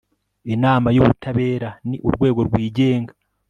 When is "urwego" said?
2.07-2.39